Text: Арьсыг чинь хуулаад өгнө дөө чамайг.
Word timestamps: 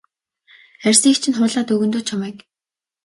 Арьсыг 0.87 1.15
чинь 1.21 1.37
хуулаад 1.37 1.73
өгнө 1.73 1.91
дөө 1.93 2.01
чамайг. 2.07 2.37